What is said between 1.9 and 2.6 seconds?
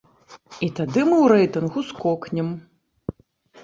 скокнем!